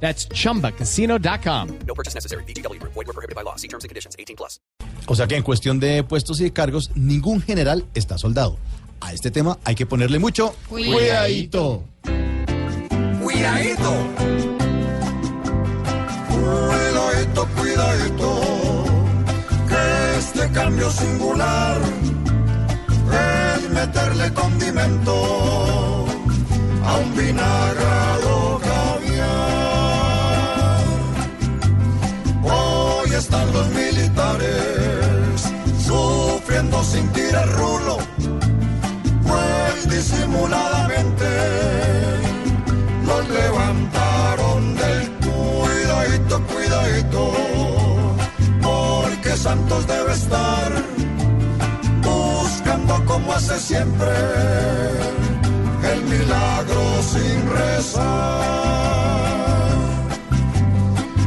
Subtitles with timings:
[0.00, 1.68] That's chumbacasino.com.
[1.86, 2.44] No purchase necessary.
[2.44, 2.80] BGW.
[2.82, 3.56] Void were prohibited by law.
[3.56, 4.14] See terms and conditions.
[4.18, 4.60] 18 plus.
[5.08, 8.58] O sea que en cuestión de puestos y cargos, ningún general está soldado.
[9.00, 11.84] A este tema hay que ponerle mucho cuidadito.
[13.22, 13.94] Cuidadito.
[16.28, 18.84] Cuidadito, cuidadito.
[19.68, 21.80] Que este cambio singular
[23.12, 26.06] es meterle condimento
[26.84, 27.85] a un vinagrado
[40.06, 41.26] disimuladamente
[43.04, 47.32] los levantaron del cuidadito, cuidadito,
[48.62, 50.72] porque Santos debe estar
[52.02, 54.12] buscando como hace siempre
[55.92, 58.46] el milagro sin rezar.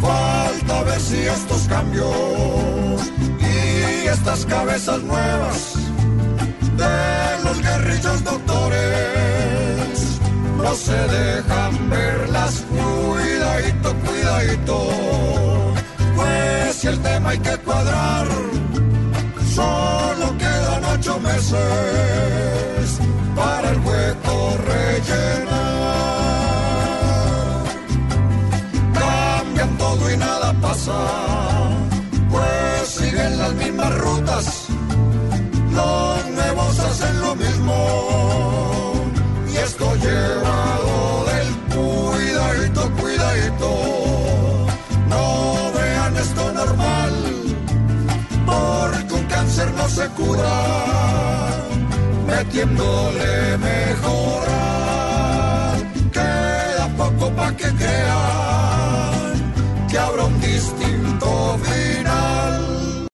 [0.00, 3.00] Falta ver si estos cambios
[3.40, 5.74] y estas cabezas nuevas
[6.76, 8.49] de los guerrillos doctores
[10.70, 12.64] no se dejan verlas.
[12.70, 14.76] Cuidadito, cuidadito,
[16.14, 18.26] pues si el tema hay que cuadrar,
[19.56, 21.58] solo quedan ocho meses
[23.34, 25.50] para el hueco rellenar.
[28.94, 30.98] Cambian todo y nada pasa,
[32.30, 34.66] pues siguen las mismas rutas,
[35.78, 37.76] los nuevos hacen lo mismo.
[39.52, 40.49] Y esto llevado
[49.90, 50.54] se cura
[52.26, 54.58] metiéndole mejorar.
[56.12, 57.70] Queda poco pa' que